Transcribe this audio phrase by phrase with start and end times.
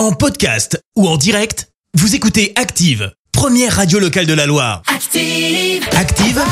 [0.00, 4.80] En podcast ou en direct, vous écoutez Active, première radio locale de la Loire.
[4.86, 5.86] Active.
[5.94, 6.42] Active,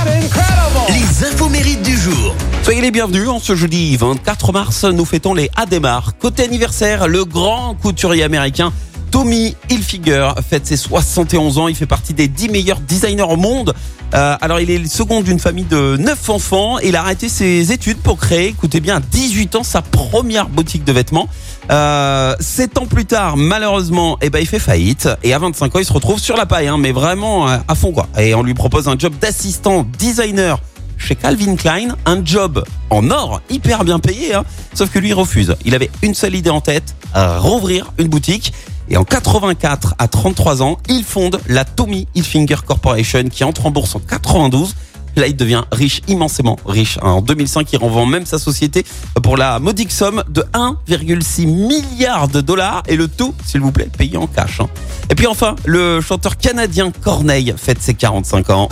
[0.90, 2.34] les infos mérites du jour.
[2.62, 6.18] Soyez les bienvenus en ce jeudi 24 mars, nous fêtons les Ademar.
[6.18, 8.70] Côté anniversaire, le grand couturier américain
[9.10, 13.74] Tommy Hilfiger fête ses 71 ans, il fait partie des 10 meilleurs designers au monde.
[14.14, 17.72] Euh, alors il est le second d'une famille de 9 enfants il a arrêté ses
[17.72, 21.28] études pour créer, écoutez bien, à 18 ans sa première boutique de vêtements.
[21.70, 25.78] Euh, 7 ans plus tard, malheureusement, eh ben, il fait faillite et à 25 ans
[25.78, 28.08] il se retrouve sur la paille, hein, mais vraiment euh, à fond quoi.
[28.18, 30.58] Et on lui propose un job d'assistant designer
[30.98, 34.44] chez Calvin Klein, un job en or, hyper bien payé, hein,
[34.74, 35.56] sauf que lui il refuse.
[35.64, 38.52] Il avait une seule idée en tête, euh, rouvrir une boutique.
[38.90, 43.70] Et en 84, à 33 ans, il fonde la Tommy Hilfiger Corporation qui entre en
[43.70, 44.74] bourse en 92.
[45.16, 46.98] Là, il devient riche, immensément riche.
[47.02, 48.84] En 2005, il revend même sa société
[49.22, 52.82] pour la modique somme de 1,6 milliard de dollars.
[52.86, 54.60] Et le tout, s'il vous plaît, payé en cash.
[54.60, 54.68] hein.
[55.10, 58.68] Et puis enfin, le chanteur canadien Corneille fête ses 45 ans.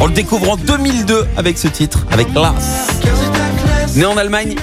[0.00, 2.88] On le découvre en 2002 avec ce titre, avec Glass.
[3.96, 4.54] Né en Allemagne,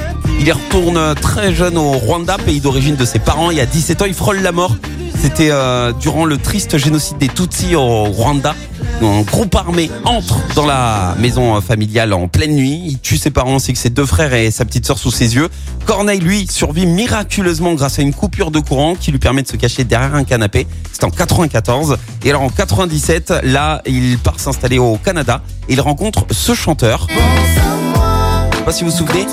[0.41, 3.51] il retourne très jeune au Rwanda, pays d'origine de ses parents.
[3.51, 4.75] Il y a 17 ans, il frôle la mort.
[5.21, 8.55] C'était euh, durant le triste génocide des Tutsis au Rwanda.
[9.03, 12.81] Un groupe armé entre dans la maison familiale en pleine nuit.
[12.87, 15.35] Il tue ses parents ainsi que ses deux frères et sa petite sœur sous ses
[15.35, 15.47] yeux.
[15.85, 19.57] Corneille, lui, survit miraculeusement grâce à une coupure de courant qui lui permet de se
[19.57, 20.65] cacher derrière un canapé.
[20.91, 21.97] C'était en 94.
[22.25, 25.43] Et alors en 97, là, il part s'installer au Canada.
[25.69, 27.05] Et il rencontre ce chanteur.
[27.09, 29.27] Je sais pas si vous vous souvenez.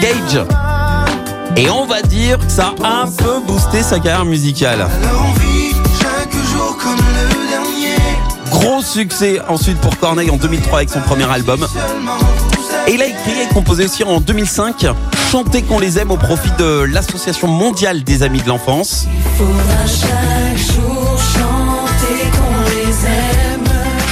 [0.00, 0.44] Gage.
[1.56, 4.86] Et on va dire que ça a un peu boosté sa carrière musicale.
[8.50, 11.66] Gros succès ensuite pour Corneille en 2003 avec son premier album.
[12.86, 14.86] Et il a écrit et composé aussi en 2005
[15.30, 19.06] Chanter qu'on les aime au profit de l'Association mondiale des amis de l'enfance.
[19.36, 19.86] Faudra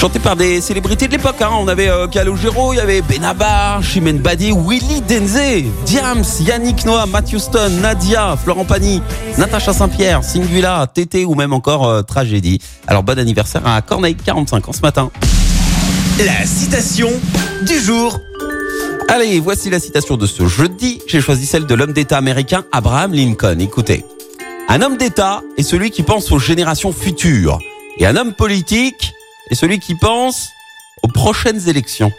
[0.09, 1.43] Par des célébrités de l'époque.
[1.43, 1.51] Hein.
[1.59, 7.07] On avait euh, Calogero, il y avait Benabar, Chimène Badi, Willy Denze, Diams, Yannick Noah,
[7.07, 9.03] Matthew Stone, Nadia, Florent Pagny,
[9.37, 12.61] Natacha Saint-Pierre, Singula, Tété ou même encore euh, Tragédie.
[12.87, 15.11] Alors bon anniversaire à Corneille, 45 ans ce matin.
[16.25, 17.11] La citation
[17.67, 18.17] du jour.
[19.09, 21.01] Allez, voici la citation de ce jeudi.
[21.09, 23.59] J'ai choisi celle de l'homme d'État américain Abraham Lincoln.
[23.59, 24.05] Écoutez.
[24.69, 27.59] Un homme d'État est celui qui pense aux générations futures.
[27.99, 29.16] Et un homme politique
[29.51, 30.49] est celui qui pense
[31.03, 32.13] aux prochaines élections.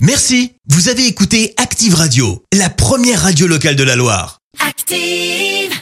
[0.00, 4.38] Merci, vous avez écouté Active Radio, la première radio locale de la Loire.
[4.58, 5.79] Active.